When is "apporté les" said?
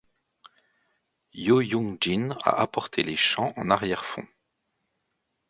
2.59-3.15